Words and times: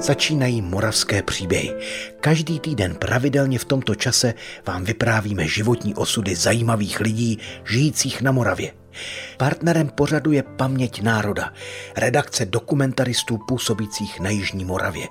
Začínají 0.00 0.62
moravské 0.62 1.22
příběhy. 1.22 1.74
Každý 2.20 2.60
týden 2.60 2.94
pravidelně 2.94 3.58
v 3.58 3.64
tomto 3.64 3.94
čase 3.94 4.34
vám 4.66 4.84
vyprávíme 4.84 5.48
životní 5.48 5.94
osudy 5.94 6.34
zajímavých 6.34 7.00
lidí 7.00 7.38
žijících 7.64 8.22
na 8.22 8.32
Moravě. 8.32 8.72
Partnerem 9.36 9.88
pořadu 9.88 10.32
je 10.32 10.42
Paměť 10.42 11.02
národa, 11.02 11.52
redakce 11.96 12.46
dokumentaristů 12.46 13.38
působících 13.48 14.20
na 14.20 14.30
Jižní 14.30 14.64
Moravě. 14.64 15.06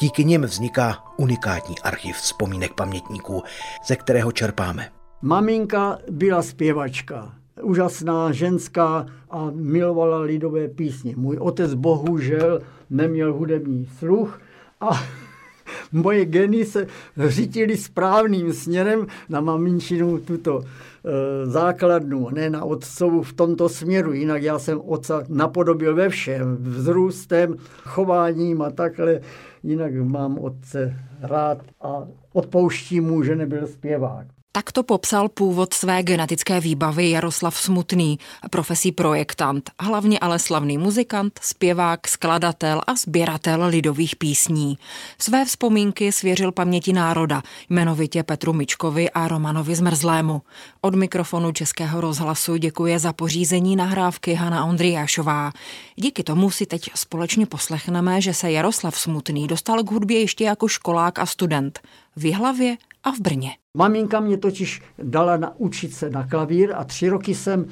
Díky 0.00 0.24
nim 0.24 0.42
vzniká 0.42 1.04
unikátní 1.16 1.78
archiv 1.78 2.16
vzpomínek 2.16 2.74
pamětníků, 2.74 3.42
ze 3.86 3.96
kterého 3.96 4.32
čerpáme. 4.32 4.88
Maminka 5.22 5.98
byla 6.10 6.42
zpěvačka, 6.42 7.37
úžasná 7.62 8.32
ženská 8.32 9.06
a 9.30 9.50
milovala 9.54 10.20
lidové 10.20 10.68
písně. 10.68 11.16
Můj 11.16 11.36
otec 11.40 11.74
bohužel 11.74 12.60
neměl 12.90 13.32
hudební 13.32 13.86
sluch 13.98 14.40
a 14.80 14.90
moje 15.92 16.24
geny 16.24 16.64
se 16.64 16.86
řítily 17.16 17.76
správným 17.76 18.52
směrem 18.52 19.06
na 19.28 19.40
maminčinu 19.40 20.18
tuto 20.18 20.60
e, 20.60 21.46
základnu, 21.46 22.28
ne 22.30 22.50
na 22.50 22.64
otcovu 22.64 23.22
v 23.22 23.32
tomto 23.32 23.68
směru. 23.68 24.12
Jinak 24.12 24.42
já 24.42 24.58
jsem 24.58 24.80
otca 24.84 25.22
napodobil 25.28 25.94
ve 25.94 26.08
všem, 26.08 26.56
vzrůstem, 26.60 27.56
chováním 27.84 28.62
a 28.62 28.70
takhle. 28.70 29.20
Jinak 29.62 29.94
mám 29.94 30.38
otce 30.38 30.96
rád 31.20 31.58
a 31.80 32.06
odpouštím 32.32 33.04
mu, 33.04 33.22
že 33.22 33.36
nebyl 33.36 33.66
zpěvák. 33.66 34.37
Takto 34.58 34.82
popsal 34.82 35.28
původ 35.28 35.74
své 35.74 36.02
genetické 36.02 36.60
výbavy 36.60 37.10
Jaroslav 37.10 37.56
Smutný, 37.56 38.18
profesí 38.50 38.92
projektant, 38.92 39.70
hlavně 39.80 40.18
ale 40.18 40.38
slavný 40.38 40.78
muzikant, 40.78 41.40
zpěvák, 41.42 42.08
skladatel 42.08 42.80
a 42.86 42.94
sběratel 42.94 43.66
lidových 43.66 44.16
písní. 44.16 44.78
Své 45.18 45.44
vzpomínky 45.44 46.12
svěřil 46.12 46.52
paměti 46.52 46.92
národa, 46.92 47.42
jmenovitě 47.70 48.22
Petru 48.22 48.52
Mičkovi 48.52 49.10
a 49.10 49.28
Romanovi 49.28 49.74
Zmrzlému. 49.74 50.42
Od 50.80 50.94
mikrofonu 50.94 51.52
Českého 51.52 52.00
rozhlasu 52.00 52.56
děkuje 52.56 52.98
za 52.98 53.12
pořízení 53.12 53.76
nahrávky 53.76 54.34
Hana 54.34 54.64
Ondriášová. 54.64 55.52
Díky 55.96 56.22
tomu 56.22 56.50
si 56.50 56.66
teď 56.66 56.90
společně 56.94 57.46
poslechneme, 57.46 58.20
že 58.20 58.34
se 58.34 58.52
Jaroslav 58.52 58.98
Smutný 58.98 59.46
dostal 59.46 59.82
k 59.82 59.90
hudbě 59.90 60.20
ještě 60.20 60.44
jako 60.44 60.68
školák 60.68 61.18
a 61.18 61.26
student. 61.26 61.80
V 62.16 62.24
Jihlavě 62.24 62.76
a 63.02 63.12
v 63.12 63.20
Brně. 63.20 63.50
Maminka 63.76 64.20
mě 64.20 64.36
totiž 64.36 64.82
dala 65.02 65.36
naučit 65.36 65.94
se 65.94 66.10
na 66.10 66.26
klavír 66.26 66.72
a 66.74 66.84
tři 66.84 67.08
roky 67.08 67.34
jsem 67.34 67.66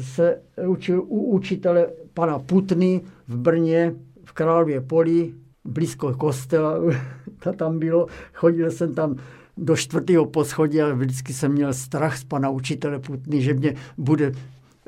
se 0.00 0.42
učil 0.66 1.02
u 1.02 1.22
učitele 1.22 1.86
pana 2.14 2.38
Putny 2.38 3.00
v 3.28 3.36
Brně, 3.36 3.94
v 4.24 4.32
Králově 4.32 4.80
poli, 4.80 5.34
blízko 5.64 6.14
kostela, 6.14 6.78
to 7.42 7.52
tam 7.52 7.78
bylo. 7.78 8.06
Chodil 8.32 8.70
jsem 8.70 8.94
tam 8.94 9.16
do 9.56 9.76
čtvrtého 9.76 10.26
poschodí 10.26 10.82
a 10.82 10.94
vždycky 10.94 11.32
jsem 11.32 11.52
měl 11.52 11.72
strach 11.72 12.18
z 12.18 12.24
pana 12.24 12.50
učitele 12.50 12.98
Putny, 12.98 13.42
že 13.42 13.54
mě 13.54 13.74
bude 13.98 14.32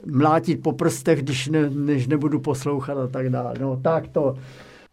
mlátit 0.07 0.63
po 0.63 0.73
prstech, 0.73 1.23
když 1.23 1.49
ne, 1.49 1.71
než 1.71 2.07
nebudu 2.07 2.41
poslouchat 2.41 2.99
a 2.99 3.07
tak 3.07 3.31
dále. 3.31 3.55
No 3.61 3.81
tak 3.83 4.09
to. 4.09 4.35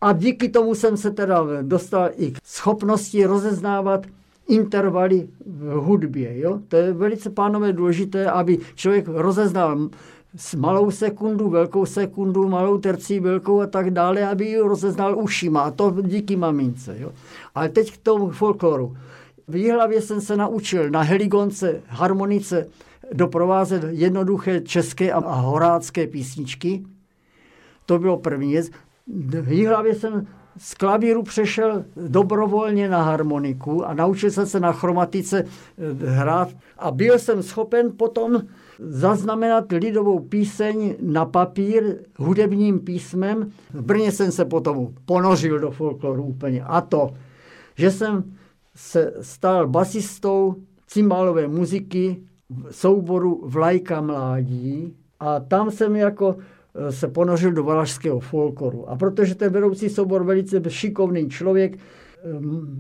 A 0.01 0.13
díky 0.13 0.49
tomu 0.49 0.75
jsem 0.75 0.97
se 0.97 1.11
teda 1.11 1.43
dostal 1.61 2.09
i 2.15 2.31
k 2.31 2.37
schopnosti 2.43 3.25
rozeznávat 3.25 4.05
intervaly 4.47 5.27
v 5.45 5.73
hudbě. 5.73 6.39
Jo? 6.39 6.59
To 6.67 6.75
je 6.75 6.94
velice, 6.94 7.30
pánové, 7.30 7.73
důležité, 7.73 8.31
aby 8.31 8.58
člověk 8.75 9.08
rozeznal 9.08 9.89
s 10.35 10.55
malou 10.55 10.91
sekundu, 10.91 11.50
velkou 11.50 11.85
sekundu, 11.85 12.50
malou 12.50 12.77
tercí, 12.77 13.19
velkou 13.19 13.61
a 13.61 13.67
tak 13.67 13.91
dále, 13.91 14.27
aby 14.27 14.45
ji 14.45 14.58
rozeznal 14.58 15.19
ušima. 15.19 15.61
A 15.61 15.72
to 15.72 15.95
díky 16.02 16.35
mamince. 16.35 16.95
Jo? 17.00 17.11
Ale 17.55 17.69
teď 17.69 17.94
k 17.94 17.97
tomu 17.97 18.30
folkloru. 18.30 18.97
V 19.47 19.55
Jihlavě 19.55 20.02
jsem 20.02 20.22
se 20.22 20.38
naučil 20.38 20.89
na 20.89 21.02
heligonce, 21.02 21.81
harmonice 21.88 22.67
doprovázet 23.13 23.84
jednoduché 23.90 24.62
české 24.62 25.12
a 25.12 25.19
horácké 25.19 26.07
písničky. 26.07 26.84
To 27.85 28.00
bylo 28.00 28.17
první 28.17 28.51
věc. 28.51 28.69
V 29.41 29.51
Jihlavě 29.51 29.96
jsem 29.96 30.28
z 30.58 30.74
klavíru 30.74 31.24
přešel 31.24 31.86
dobrovolně 32.08 32.90
na 32.90 33.03
harmoniku 33.03 33.86
a 33.86 33.94
naučil 33.94 34.31
jsem 34.31 34.46
se 34.46 34.59
na 34.59 34.72
chromatice 34.72 35.44
eh, 35.44 36.09
hrát 36.09 36.50
a 36.78 36.91
byl 36.91 37.19
jsem 37.19 37.44
schopen 37.44 37.91
potom 37.97 38.41
zaznamenat 38.80 39.72
lidovou 39.72 40.19
píseň 40.19 40.96
na 41.02 41.25
papír 41.25 41.96
hudebním 42.18 42.80
písmem. 42.80 43.52
V 43.74 43.81
Brně 43.81 44.12
jsem 44.12 44.31
se 44.31 44.46
potom 44.46 44.88
ponořil 45.06 45.59
do 45.59 45.72
folkloru 45.72 46.24
úplně. 46.24 46.64
A 46.64 46.81
to, 46.81 47.14
že 47.75 47.91
jsem 47.91 48.24
se 48.75 49.14
stal 49.22 49.68
basistou 49.68 50.56
cymbálové 50.88 51.47
muziky 51.47 52.24
v 52.50 52.75
souboru 52.75 53.41
Vlajka 53.46 54.02
mládí 54.02 54.96
a 55.20 55.40
tam 55.40 55.72
jsem 55.72 55.96
jako 55.96 56.35
se 56.89 57.07
ponořil 57.07 57.51
do 57.51 57.63
valašského 57.63 58.19
folkloru. 58.19 58.89
A 58.89 58.95
protože 58.95 59.35
ten 59.35 59.53
vedoucí 59.53 59.89
soubor 59.89 60.23
velice 60.23 60.61
šikovný 60.67 61.29
člověk, 61.29 61.75
eh, 61.75 61.79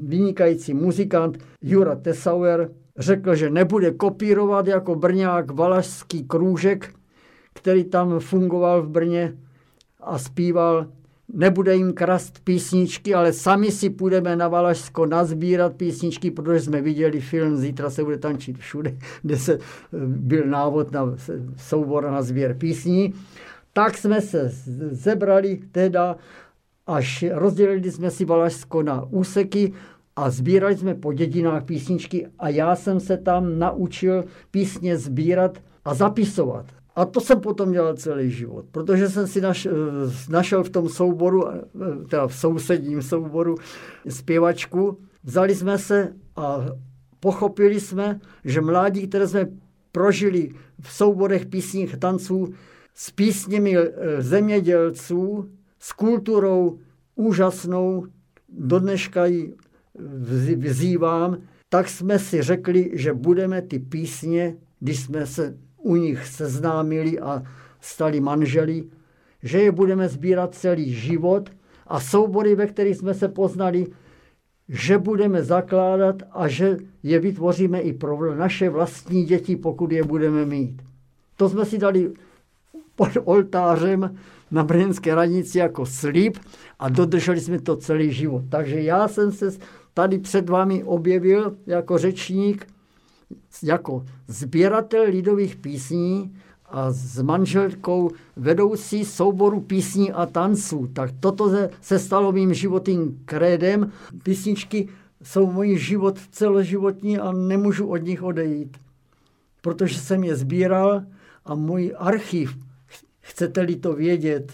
vynikající 0.03 0.73
muzikant 0.73 1.37
Jura 1.61 1.95
Tesauer, 1.95 2.69
řekl, 2.97 3.35
že 3.35 3.49
nebude 3.49 3.91
kopírovat 3.91 4.67
jako 4.67 4.95
Brňák 4.95 5.51
valašský 5.51 6.23
krůžek, 6.23 6.93
který 7.53 7.83
tam 7.83 8.19
fungoval 8.19 8.81
v 8.81 8.89
Brně 8.89 9.37
a 9.99 10.17
zpíval 10.17 10.87
nebude 11.33 11.75
jim 11.75 11.93
krast 11.93 12.39
písničky, 12.43 13.13
ale 13.13 13.33
sami 13.33 13.71
si 13.71 13.89
půjdeme 13.89 14.35
na 14.35 14.47
Valašsko 14.47 15.05
nazbírat 15.05 15.75
písničky, 15.75 16.31
protože 16.31 16.59
jsme 16.59 16.81
viděli 16.81 17.21
film 17.21 17.57
Zítra 17.57 17.89
se 17.89 18.03
bude 18.03 18.17
tančit 18.17 18.57
všude, 18.57 18.97
kde 19.21 19.37
se 19.37 19.53
eh, 19.53 19.59
byl 20.05 20.45
návod 20.45 20.91
na 20.91 21.15
soubor 21.57 22.11
na 22.11 22.21
sběr 22.21 22.53
písní. 22.53 23.13
Tak 23.73 23.97
jsme 23.97 24.21
se 24.21 24.51
zebrali 24.91 25.59
teda, 25.71 26.15
až 26.87 27.25
rozdělili 27.31 27.91
jsme 27.91 28.11
si 28.11 28.25
Valašsko 28.25 28.83
na 28.83 29.03
úseky 29.03 29.73
a 30.15 30.29
sbírali 30.29 30.77
jsme 30.77 30.95
po 30.95 31.13
dědinách 31.13 31.63
písničky 31.63 32.27
a 32.39 32.49
já 32.49 32.75
jsem 32.75 32.99
se 32.99 33.17
tam 33.17 33.59
naučil 33.59 34.25
písně 34.51 34.97
sbírat 34.97 35.57
a 35.85 35.93
zapisovat. 35.93 36.65
A 36.95 37.05
to 37.05 37.21
jsem 37.21 37.39
potom 37.39 37.71
dělal 37.71 37.95
celý 37.95 38.31
život, 38.31 38.65
protože 38.71 39.09
jsem 39.09 39.27
si 39.27 39.41
naš, 39.41 39.67
našel 40.29 40.63
v 40.63 40.69
tom 40.69 40.89
souboru, 40.89 41.43
teda 42.09 42.27
v 42.27 42.35
sousedním 42.35 43.01
souboru 43.01 43.55
zpěvačku. 44.09 44.97
Vzali 45.23 45.55
jsme 45.55 45.77
se 45.77 46.13
a 46.35 46.65
pochopili 47.19 47.79
jsme, 47.79 48.19
že 48.45 48.61
mládí, 48.61 49.07
které 49.07 49.27
jsme 49.27 49.47
prožili 49.91 50.49
v 50.81 50.93
souborech 50.93 51.45
písních 51.45 51.97
tanců, 51.97 52.53
s 52.93 53.11
písněmi 53.11 53.77
eh, 53.77 54.21
zemědělců, 54.21 55.49
s 55.79 55.91
kulturou 55.91 56.79
úžasnou, 57.15 58.05
do 58.49 58.79
dneška 58.79 59.25
ji 59.25 59.55
vzývám, 60.55 61.37
tak 61.69 61.89
jsme 61.89 62.19
si 62.19 62.41
řekli, 62.41 62.91
že 62.93 63.13
budeme 63.13 63.61
ty 63.61 63.79
písně, 63.79 64.55
když 64.79 64.99
jsme 64.99 65.25
se 65.25 65.57
u 65.77 65.95
nich 65.95 66.27
seznámili 66.27 67.19
a 67.19 67.43
stali 67.81 68.19
manželi, 68.19 68.83
že 69.43 69.61
je 69.61 69.71
budeme 69.71 70.09
sbírat 70.09 70.55
celý 70.55 70.93
život 70.93 71.49
a 71.87 71.99
soubory, 71.99 72.55
ve 72.55 72.67
kterých 72.67 72.97
jsme 72.97 73.13
se 73.13 73.27
poznali, 73.27 73.87
že 74.69 74.97
budeme 74.97 75.43
zakládat 75.43 76.15
a 76.31 76.47
že 76.47 76.77
je 77.03 77.19
vytvoříme 77.19 77.81
i 77.81 77.93
pro 77.93 78.35
naše 78.35 78.69
vlastní 78.69 79.25
děti, 79.25 79.55
pokud 79.55 79.91
je 79.91 80.03
budeme 80.03 80.45
mít. 80.45 80.81
To 81.37 81.49
jsme 81.49 81.65
si 81.65 81.77
dali 81.77 82.13
pod 82.95 83.09
oltářem 83.23 84.15
na 84.51 84.63
Brněnské 84.63 85.15
radnici 85.15 85.57
jako 85.57 85.85
slib 85.85 86.37
a 86.79 86.89
dodrželi 86.89 87.41
jsme 87.41 87.61
to 87.61 87.75
celý 87.75 88.11
život. 88.11 88.43
Takže 88.49 88.81
já 88.81 89.07
jsem 89.07 89.31
se 89.31 89.51
tady 89.93 90.17
před 90.17 90.49
vámi 90.49 90.83
objevil 90.83 91.55
jako 91.67 91.97
řečník, 91.97 92.67
jako 93.63 94.05
sběratel 94.27 95.03
lidových 95.03 95.55
písní 95.55 96.35
a 96.65 96.91
s 96.91 97.21
manželkou 97.21 98.11
vedoucí 98.35 99.05
souboru 99.05 99.59
písní 99.61 100.11
a 100.11 100.25
tanců. 100.25 100.89
Tak 100.93 101.09
toto 101.19 101.51
se 101.81 101.99
stalo 101.99 102.31
mým 102.31 102.53
životním 102.53 103.21
krédem. 103.25 103.91
Písničky 104.23 104.89
jsou 105.23 105.51
můj 105.51 105.77
život 105.77 106.19
celoživotní 106.31 107.19
a 107.19 107.31
nemůžu 107.31 107.87
od 107.87 107.97
nich 107.97 108.23
odejít, 108.23 108.77
protože 109.61 109.99
jsem 109.99 110.23
je 110.23 110.35
sbíral 110.35 111.03
a 111.45 111.55
můj 111.55 111.93
archiv 111.97 112.57
chcete-li 113.23 113.75
to 113.75 113.93
vědět, 113.93 114.51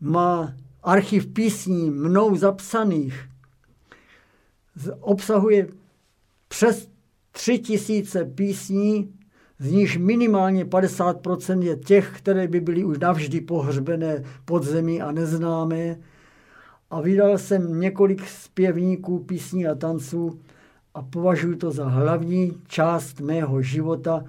má 0.00 0.54
archiv 0.82 1.26
písní 1.26 1.90
mnou 1.90 2.36
zapsaných, 2.36 3.28
obsahuje 5.00 5.68
přes 6.48 6.88
tři 7.32 7.58
tisíce 7.58 8.24
písní, 8.24 9.14
z 9.58 9.70
nich 9.70 9.98
minimálně 9.98 10.64
50% 10.64 11.62
je 11.62 11.76
těch, 11.76 12.12
které 12.16 12.48
by 12.48 12.60
byly 12.60 12.84
už 12.84 12.98
navždy 12.98 13.40
pohřbené 13.40 14.24
pod 14.44 14.64
zemí 14.64 15.02
a 15.02 15.12
neznámé. 15.12 15.96
a 16.90 17.00
vydal 17.00 17.38
jsem 17.38 17.80
několik 17.80 18.28
zpěvníků, 18.28 19.18
písní 19.18 19.66
a 19.66 19.74
tanců 19.74 20.40
a 20.94 21.02
považuji 21.02 21.56
to 21.56 21.70
za 21.70 21.88
hlavní 21.88 22.52
část 22.68 23.20
mého 23.20 23.62
života, 23.62 24.24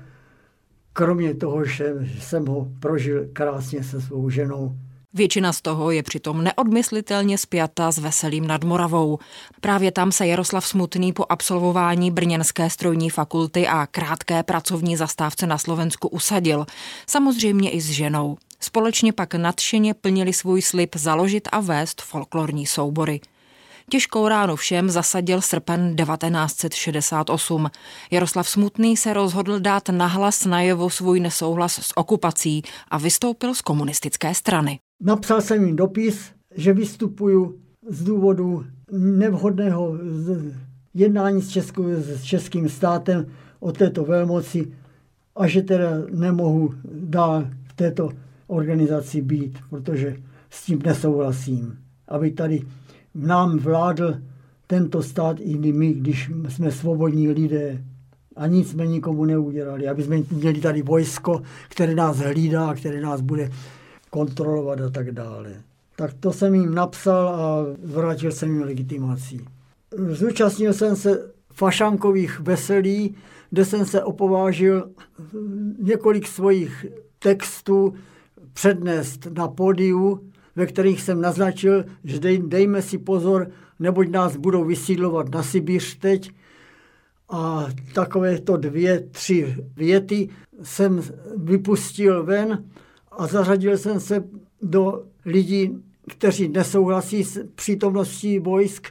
kromě 0.95 1.33
toho, 1.33 1.65
že 1.65 1.93
jsem 2.19 2.45
ho 2.45 2.67
prožil 2.79 3.27
krásně 3.33 3.83
se 3.83 4.01
svou 4.01 4.29
ženou. 4.29 4.75
Většina 5.13 5.53
z 5.53 5.61
toho 5.61 5.91
je 5.91 6.03
přitom 6.03 6.43
neodmyslitelně 6.43 7.37
spjata 7.37 7.91
s 7.91 7.97
Veselým 7.97 8.47
nad 8.47 8.63
Moravou. 8.63 9.19
Právě 9.61 9.91
tam 9.91 10.11
se 10.11 10.27
Jaroslav 10.27 10.67
Smutný 10.67 11.13
po 11.13 11.25
absolvování 11.29 12.11
Brněnské 12.11 12.69
strojní 12.69 13.09
fakulty 13.09 13.67
a 13.67 13.87
krátké 13.87 14.43
pracovní 14.43 14.97
zastávce 14.97 15.47
na 15.47 15.57
Slovensku 15.57 16.07
usadil. 16.07 16.65
Samozřejmě 17.07 17.69
i 17.69 17.81
s 17.81 17.89
ženou. 17.89 18.37
Společně 18.59 19.13
pak 19.13 19.35
nadšeně 19.35 19.93
plnili 19.93 20.33
svůj 20.33 20.61
slib 20.61 20.95
založit 20.95 21.47
a 21.51 21.59
vést 21.59 22.01
folklorní 22.01 22.65
soubory. 22.65 23.19
Těžkou 23.89 24.27
ránu 24.27 24.55
všem 24.55 24.89
zasadil 24.89 25.41
srpen 25.41 25.95
1968. 25.95 27.67
Jaroslav 28.11 28.49
Smutný 28.49 28.97
se 28.97 29.13
rozhodl 29.13 29.59
dát 29.59 29.89
nahlas 29.89 30.45
najevo 30.45 30.89
svůj 30.89 31.19
nesouhlas 31.19 31.73
s 31.73 31.97
okupací 31.97 32.63
a 32.87 32.97
vystoupil 32.97 33.55
z 33.55 33.61
komunistické 33.61 34.33
strany. 34.33 34.79
Napsal 35.01 35.41
jsem 35.41 35.65
jim 35.65 35.75
dopis, 35.75 36.31
že 36.55 36.73
vystupuju 36.73 37.59
z 37.89 38.03
důvodu 38.03 38.65
nevhodného 38.91 39.97
jednání 40.93 41.41
s, 41.41 41.49
Českou, 41.49 41.83
s 41.89 42.23
českým 42.23 42.69
státem 42.69 43.25
o 43.59 43.71
této 43.71 44.05
velmoci 44.05 44.71
a 45.35 45.47
že 45.47 45.61
teda 45.61 45.89
nemohu 46.11 46.73
dál 46.91 47.47
v 47.63 47.73
této 47.73 48.09
organizaci 48.47 49.21
být, 49.21 49.57
protože 49.69 50.17
s 50.49 50.65
tím 50.65 50.81
nesouhlasím. 50.85 51.77
Aby 52.07 52.31
tady 52.31 52.61
nám 53.15 53.57
vládl 53.57 54.15
tento 54.67 55.03
stát 55.03 55.37
i 55.39 55.71
my, 55.71 55.93
když 55.93 56.31
jsme 56.49 56.71
svobodní 56.71 57.29
lidé 57.29 57.83
a 58.35 58.47
nic 58.47 58.71
jsme 58.71 58.87
nikomu 58.87 59.25
neudělali. 59.25 59.87
Aby 59.87 60.03
jsme 60.03 60.17
měli 60.31 60.61
tady 60.61 60.81
vojsko, 60.81 61.41
které 61.69 61.95
nás 61.95 62.17
hlídá, 62.17 62.73
které 62.73 63.01
nás 63.01 63.21
bude 63.21 63.51
kontrolovat 64.09 64.81
a 64.81 64.89
tak 64.89 65.11
dále. 65.11 65.53
Tak 65.95 66.13
to 66.13 66.33
jsem 66.33 66.55
jim 66.55 66.75
napsal 66.75 67.27
a 67.27 67.65
vrátil 67.83 68.31
jsem 68.31 68.49
jim 68.49 68.63
legitimací. 68.63 69.41
Zúčastnil 70.09 70.73
jsem 70.73 70.95
se 70.95 71.31
fašankových 71.53 72.39
veselí, 72.39 73.15
kde 73.49 73.65
jsem 73.65 73.85
se 73.85 74.03
opovážil 74.03 74.89
několik 75.79 76.27
svých 76.27 76.85
textů 77.19 77.93
přednést 78.53 79.27
na 79.37 79.47
pódiu, 79.47 80.29
ve 80.55 80.65
kterých 80.65 81.01
jsem 81.01 81.21
naznačil, 81.21 81.85
že 82.03 82.19
dej, 82.19 82.41
dejme 82.45 82.81
si 82.81 82.97
pozor, 82.97 83.47
neboť 83.79 84.09
nás 84.09 84.35
budou 84.35 84.63
vysídlovat 84.63 85.29
na 85.29 85.43
Sibiř 85.43 85.95
teď. 85.95 86.31
A 87.29 87.67
takovéto 87.93 88.57
dvě, 88.57 88.99
tři 89.11 89.55
věty 89.75 90.29
jsem 90.63 91.01
vypustil 91.37 92.23
ven 92.23 92.63
a 93.11 93.27
zařadil 93.27 93.77
jsem 93.77 93.99
se 93.99 94.23
do 94.61 95.03
lidí, 95.25 95.77
kteří 96.09 96.47
nesouhlasí 96.47 97.23
s 97.23 97.47
přítomností 97.55 98.39
vojsk 98.39 98.87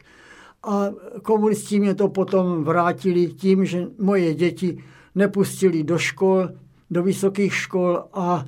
a 0.63 0.91
komunisti 1.23 1.81
mě 1.81 1.95
to 1.95 2.09
potom 2.09 2.65
vrátili 2.65 3.27
tím, 3.27 3.65
že 3.65 3.87
moje 3.99 4.35
děti 4.35 4.85
nepustili 5.15 5.85
do 5.85 5.99
škol, 5.99 6.49
do 6.91 7.03
vysokých 7.03 7.55
škol 7.55 8.05
a 8.13 8.45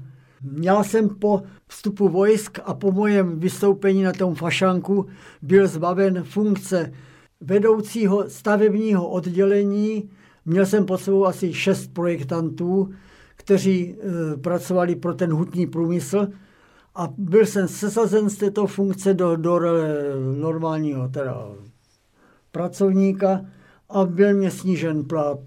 já 0.62 0.82
jsem 0.82 1.08
po 1.08 1.42
vstupu 1.68 2.08
vojsk 2.08 2.58
a 2.64 2.74
po 2.74 2.92
mojem 2.92 3.40
vystoupení 3.40 4.02
na 4.02 4.12
tom 4.12 4.34
fašanku 4.34 5.06
byl 5.42 5.68
zbaven 5.68 6.22
funkce 6.24 6.92
vedoucího 7.40 8.28
stavebního 8.28 9.08
oddělení. 9.08 10.10
Měl 10.44 10.66
jsem 10.66 10.86
pod 10.86 10.98
sebou 11.00 11.26
asi 11.26 11.52
šest 11.52 11.86
projektantů, 11.94 12.90
kteří 13.36 13.94
e, 13.94 14.36
pracovali 14.36 14.96
pro 14.96 15.14
ten 15.14 15.32
hutní 15.32 15.66
průmysl 15.66 16.28
a 16.94 17.08
byl 17.18 17.46
jsem 17.46 17.68
sesazen 17.68 18.30
z 18.30 18.36
této 18.36 18.66
funkce 18.66 19.14
do, 19.14 19.36
do 19.36 19.60
normálního 20.36 21.08
teda 21.08 21.48
pracovníka 22.52 23.44
a 23.88 24.04
byl 24.04 24.34
mě 24.34 24.50
snížen 24.50 25.04
plat. 25.04 25.38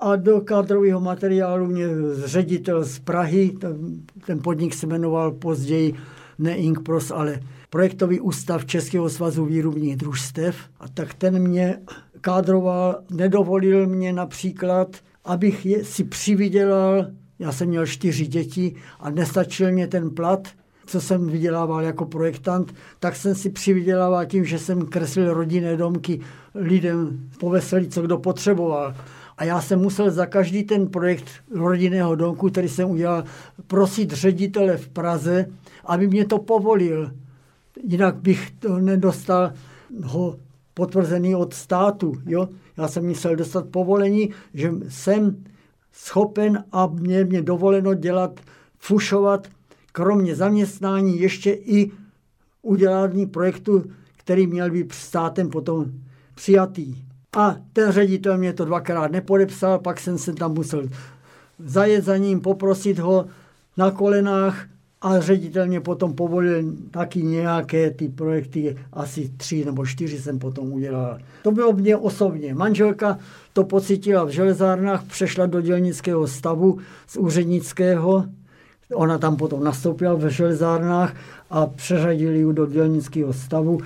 A 0.00 0.16
do 0.16 0.40
kádrového 0.40 1.00
materiálu 1.00 1.66
mě 1.66 1.86
ředitel 2.24 2.84
z 2.84 2.98
Prahy, 2.98 3.50
ten, 4.26 4.38
podnik 4.42 4.74
se 4.74 4.86
jmenoval 4.86 5.32
později 5.32 5.94
ne 6.38 6.56
Inkpros, 6.56 7.10
ale 7.10 7.40
Projektový 7.70 8.20
ústav 8.20 8.64
Českého 8.64 9.10
svazu 9.10 9.44
výrobních 9.44 9.96
družstev. 9.96 10.56
A 10.80 10.88
tak 10.88 11.14
ten 11.14 11.38
mě 11.38 11.78
kádroval, 12.20 13.00
nedovolil 13.10 13.86
mě 13.86 14.12
například 14.12 14.96
abych 15.26 15.66
je, 15.66 15.84
si 15.84 16.04
přivydělal, 16.04 17.06
já 17.38 17.52
jsem 17.52 17.68
měl 17.68 17.86
čtyři 17.86 18.26
děti 18.26 18.74
a 19.00 19.10
nestačil 19.10 19.72
mě 19.72 19.86
ten 19.86 20.10
plat, 20.10 20.48
co 20.86 21.00
jsem 21.00 21.26
vydělával 21.26 21.82
jako 21.82 22.06
projektant, 22.06 22.74
tak 23.00 23.16
jsem 23.16 23.34
si 23.34 23.50
přivydělával 23.50 24.26
tím, 24.26 24.44
že 24.44 24.58
jsem 24.58 24.86
kreslil 24.86 25.34
rodinné 25.34 25.76
domky 25.76 26.20
lidem 26.54 27.28
po 27.40 27.50
veselí, 27.50 27.88
co 27.88 28.02
kdo 28.02 28.18
potřeboval. 28.18 28.94
A 29.36 29.44
já 29.44 29.60
jsem 29.60 29.80
musel 29.80 30.10
za 30.10 30.26
každý 30.26 30.64
ten 30.64 30.88
projekt 30.88 31.24
rodinného 31.50 32.14
domku, 32.14 32.50
který 32.50 32.68
jsem 32.68 32.90
udělal, 32.90 33.24
prosit 33.66 34.12
ředitele 34.12 34.76
v 34.76 34.88
Praze, 34.88 35.46
aby 35.84 36.08
mě 36.08 36.24
to 36.24 36.38
povolil. 36.38 37.10
Jinak 37.82 38.16
bych 38.16 38.50
to 38.50 38.78
nedostal 38.78 39.52
ho 40.04 40.36
potvrzený 40.74 41.34
od 41.34 41.54
státu. 41.54 42.14
Jo? 42.26 42.48
Já 42.76 42.88
jsem 42.88 43.06
musel 43.06 43.36
dostat 43.36 43.66
povolení, 43.68 44.30
že 44.54 44.72
jsem 44.88 45.44
schopen 45.92 46.64
a 46.72 46.86
mě, 46.86 47.24
mě 47.24 47.42
dovoleno 47.42 47.94
dělat, 47.94 48.40
fušovat, 48.78 49.48
kromě 49.92 50.36
zaměstnání 50.36 51.20
ještě 51.20 51.50
i 51.52 51.90
udělání 52.62 53.26
projektu, 53.26 53.84
který 54.16 54.46
měl 54.46 54.70
být 54.70 54.92
státem 54.92 55.50
potom 55.50 55.92
přijatý. 56.34 57.05
A 57.36 57.56
ten 57.72 57.92
ředitel 57.92 58.38
mě 58.38 58.52
to 58.52 58.64
dvakrát 58.64 59.12
nepodepsal, 59.12 59.78
pak 59.78 60.00
jsem 60.00 60.18
se 60.18 60.32
tam 60.32 60.54
musel 60.54 60.88
zajet 61.58 62.04
za 62.04 62.16
ním, 62.16 62.40
poprosit 62.40 62.98
ho 62.98 63.26
na 63.76 63.90
kolenách, 63.90 64.66
a 65.02 65.20
ředitel 65.20 65.66
mě 65.66 65.80
potom 65.80 66.14
povolil 66.14 66.64
taky 66.90 67.22
nějaké 67.22 67.90
ty 67.90 68.08
projekty, 68.08 68.76
asi 68.92 69.30
tři 69.36 69.64
nebo 69.64 69.86
čtyři 69.86 70.18
jsem 70.18 70.38
potom 70.38 70.72
udělal. 70.72 71.18
To 71.42 71.52
bylo 71.52 71.72
mě 71.72 71.96
osobně. 71.96 72.54
Manželka 72.54 73.18
to 73.52 73.64
pocítila 73.64 74.24
v 74.24 74.28
železárnách, 74.28 75.04
přešla 75.04 75.46
do 75.46 75.60
dělnického 75.60 76.26
stavu 76.26 76.78
z 77.06 77.16
úřednického, 77.16 78.24
ona 78.94 79.18
tam 79.18 79.36
potom 79.36 79.64
nastoupila 79.64 80.14
v 80.14 80.28
železárnách 80.28 81.16
a 81.50 81.66
přeřadili 81.66 82.38
ji 82.38 82.52
do 82.52 82.66
dělnického 82.66 83.32
stavu 83.32 83.78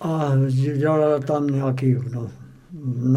a 0.00 0.32
dělala 0.76 1.18
tam 1.18 1.46
nějaký, 1.46 1.96
no, 2.12 2.30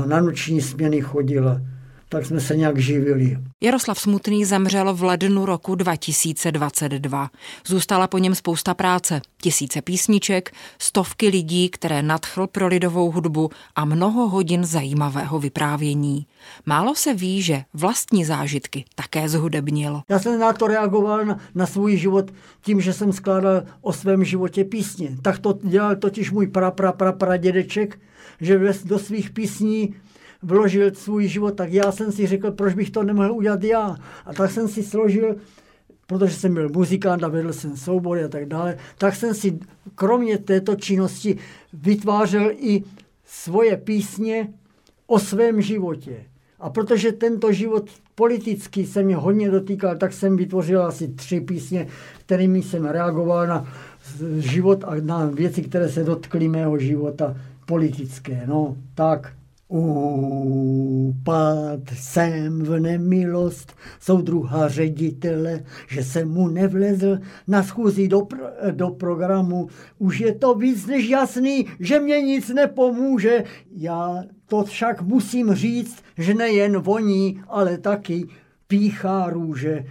na 0.05 0.21
noční 0.21 0.61
směny 0.61 1.01
chodila 1.01 1.61
tak 2.09 2.25
jsme 2.25 2.41
se 2.41 2.55
nějak 2.55 2.77
živili. 2.77 3.37
Jaroslav 3.63 3.99
Smutný 3.99 4.45
zemřel 4.45 4.93
v 4.93 5.03
lednu 5.03 5.45
roku 5.45 5.75
2022. 5.75 7.29
Zůstala 7.65 8.07
po 8.07 8.17
něm 8.17 8.35
spousta 8.35 8.73
práce, 8.73 9.21
tisíce 9.41 9.81
písniček, 9.81 10.51
stovky 10.79 11.27
lidí, 11.27 11.69
které 11.69 12.01
nadchl 12.01 12.47
pro 12.47 12.67
lidovou 12.67 13.11
hudbu 13.11 13.49
a 13.75 13.85
mnoho 13.85 14.29
hodin 14.29 14.65
zajímavého 14.65 15.39
vyprávění. 15.39 16.27
Málo 16.65 16.95
se 16.95 17.13
ví, 17.13 17.41
že 17.41 17.63
vlastní 17.73 18.25
zážitky 18.25 18.85
také 18.95 19.29
zhudebnil. 19.29 20.01
Já 20.09 20.19
jsem 20.19 20.39
na 20.39 20.53
to 20.53 20.67
reagoval 20.67 21.25
na, 21.25 21.39
na 21.55 21.65
svůj 21.65 21.97
život 21.97 22.31
tím, 22.61 22.81
že 22.81 22.93
jsem 22.93 23.13
skládal 23.13 23.63
o 23.81 23.93
svém 23.93 24.23
životě 24.23 24.63
písně. 24.63 25.17
Tak 25.21 25.39
to 25.39 25.59
dělal 25.63 25.95
totiž 25.95 26.31
můj 26.31 26.47
pra, 26.47 26.71
pra, 26.71 26.91
pra, 26.91 27.11
pra 27.11 27.37
dědeček, 27.37 27.99
že 28.41 28.59
do 28.85 28.99
svých 28.99 29.29
písní 29.29 29.95
vložil 30.45 30.93
svůj 30.93 31.27
život, 31.27 31.51
tak 31.51 31.73
já 31.73 31.91
jsem 31.91 32.11
si 32.11 32.27
řekl, 32.27 32.51
proč 32.51 32.73
bych 32.73 32.89
to 32.89 33.03
nemohl 33.03 33.31
udělat 33.31 33.63
já. 33.63 33.95
A 34.25 34.33
tak 34.33 34.51
jsem 34.51 34.67
si 34.67 34.83
složil, 34.83 35.35
protože 36.07 36.33
jsem 36.33 36.53
byl 36.53 36.69
muzikant 36.69 37.23
a 37.23 37.27
vedl 37.27 37.53
jsem 37.53 37.77
soubory 37.77 38.23
a 38.23 38.27
tak 38.27 38.45
dále, 38.45 38.77
tak 38.97 39.15
jsem 39.15 39.33
si 39.33 39.59
kromě 39.95 40.37
této 40.37 40.75
činnosti 40.75 41.37
vytvářel 41.73 42.51
i 42.57 42.83
svoje 43.25 43.77
písně 43.77 44.53
o 45.07 45.19
svém 45.19 45.61
životě. 45.61 46.25
A 46.59 46.69
protože 46.69 47.11
tento 47.11 47.51
život 47.51 47.89
politický 48.15 48.85
se 48.85 49.03
mě 49.03 49.15
hodně 49.15 49.51
dotýkal, 49.51 49.95
tak 49.95 50.13
jsem 50.13 50.37
vytvořil 50.37 50.85
asi 50.85 51.07
tři 51.07 51.41
písně, 51.41 51.87
kterými 52.25 52.63
jsem 52.63 52.85
reagoval 52.85 53.47
na 53.47 53.67
život 54.37 54.83
a 54.83 54.95
na 55.01 55.25
věci, 55.25 55.61
které 55.61 55.89
se 55.89 56.03
dotkly 56.03 56.47
mého 56.47 56.79
života 56.79 57.35
politické. 57.65 58.43
No, 58.47 58.75
tak. 58.95 59.33
Upad 59.67 61.09
jsem 61.93 62.63
v 62.63 62.79
nemilost 62.79 63.75
soudruha 63.99 64.67
ředitele, 64.67 65.63
že 65.87 66.03
jsem 66.03 66.29
mu 66.29 66.47
nevlezl 66.47 67.17
na 67.47 67.63
schůzi 67.63 68.07
do, 68.07 68.19
pr- 68.19 68.71
do 68.71 68.89
programu. 68.89 69.67
Už 69.97 70.19
je 70.19 70.35
to 70.35 70.55
víc 70.55 70.85
než 70.85 71.09
jasný, 71.09 71.65
že 71.79 71.99
mě 71.99 72.21
nic 72.21 72.49
nepomůže. 72.49 73.43
Já 73.71 74.23
to 74.47 74.63
však 74.63 75.01
musím 75.01 75.53
říct, 75.53 76.03
že 76.17 76.33
nejen 76.33 76.77
voní, 76.77 77.41
ale 77.47 77.77
taky 77.77 78.27
píchá 78.67 79.29
růže. 79.29 79.85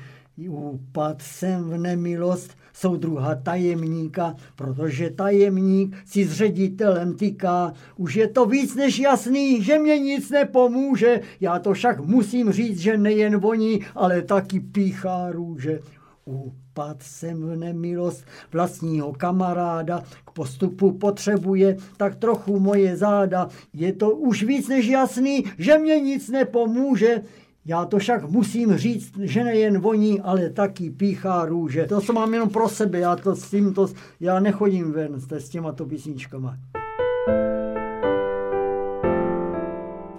Upad 0.49 1.23
jsem 1.23 1.71
v 1.71 1.79
nemilost 1.79 2.57
soudruha 2.75 3.35
tajemníka, 3.35 4.35
protože 4.57 5.11
tajemník 5.11 5.97
si 6.07 6.25
s 6.25 6.33
ředitelem 6.33 7.15
tyká. 7.15 7.73
Už 7.97 8.15
je 8.15 8.29
to 8.29 8.47
víc 8.47 8.75
než 8.75 8.99
jasný, 8.99 9.63
že 9.63 9.79
mě 9.79 9.99
nic 9.99 10.31
nepomůže. 10.31 11.21
Já 11.41 11.59
to 11.59 11.73
však 11.73 12.01
musím 12.01 12.53
říct, 12.53 12.79
že 12.79 12.99
nejen 12.99 13.37
voní, 13.37 13.81
ale 13.95 14.23
taky 14.23 14.61
píchá 14.61 15.31
růže. 15.31 15.81
Upad 16.25 17.03
jsem 17.03 17.43
v 17.43 17.57
nemilost 17.57 18.25
vlastního 18.53 19.13
kamaráda, 19.13 20.03
k 20.25 20.31
postupu 20.31 20.93
potřebuje 20.93 21.77
tak 21.97 22.15
trochu 22.17 22.61
moje 22.61 22.97
záda. 22.97 23.49
Je 23.73 23.93
to 23.93 24.11
už 24.11 24.43
víc 24.43 24.69
než 24.69 24.87
jasný, 24.87 25.45
že 25.59 25.79
mě 25.79 26.01
nic 26.01 26.29
nepomůže. 26.29 27.23
Já 27.67 27.85
to 27.85 27.99
však 27.99 28.31
musím 28.31 28.77
říct, 28.77 29.13
že 29.23 29.45
nejen 29.45 29.79
voní, 29.79 30.21
ale 30.21 30.51
taky 30.51 30.91
píchá 30.91 31.45
růže. 31.45 31.87
To, 31.87 32.01
co 32.01 32.13
mám 32.13 32.35
jenom 32.35 32.51
pro 32.51 32.69
sebe, 32.69 32.99
já 32.99 33.17
to 33.17 33.37
s 33.37 33.51
tímto, 33.51 33.89
já 34.21 34.41
nechodím 34.41 34.93
ven 34.93 35.21
s 35.31 35.49
těma 35.49 35.73
to 35.73 35.87
písničkama. 35.87 36.59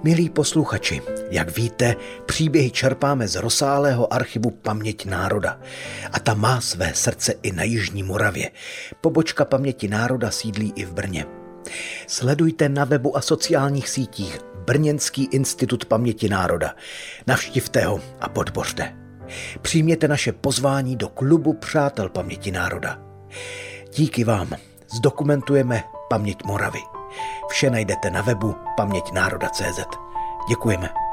Milí 0.03 0.29
posluchači, 0.29 1.01
jak 1.31 1.57
víte, 1.57 1.95
příběhy 2.25 2.71
čerpáme 2.71 3.27
z 3.27 3.35
rozsáhlého 3.35 4.13
archivu 4.13 4.51
Paměť 4.51 5.05
národa. 5.05 5.59
A 6.11 6.19
ta 6.19 6.33
má 6.33 6.61
své 6.61 6.93
srdce 6.93 7.33
i 7.43 7.51
na 7.51 7.63
Jižní 7.63 8.03
Moravě. 8.03 8.51
Pobočka 9.01 9.45
Paměti 9.45 9.87
národa 9.87 10.31
sídlí 10.31 10.73
i 10.75 10.85
v 10.85 10.93
Brně. 10.93 11.25
Sledujte 12.07 12.69
na 12.69 12.85
webu 12.85 13.17
a 13.17 13.21
sociálních 13.21 13.89
sítích 13.89 14.39
Brněnský 14.65 15.23
institut 15.31 15.85
paměti 15.85 16.29
národa. 16.29 16.75
Navštivte 17.27 17.85
ho 17.85 17.99
a 18.21 18.29
podpořte. 18.29 18.95
Přijměte 19.61 20.07
naše 20.07 20.31
pozvání 20.31 20.95
do 20.95 21.09
klubu 21.09 21.53
Přátel 21.53 22.09
paměti 22.09 22.51
národa. 22.51 22.99
Díky 23.95 24.23
vám 24.23 24.47
zdokumentujeme 24.95 25.83
paměť 26.09 26.43
Moravy. 26.43 26.79
Vše 27.49 27.69
najdete 27.69 28.09
na 28.09 28.21
webu 28.21 28.55
paměťnároda.cz. 28.77 29.79
Děkujeme. 30.49 31.04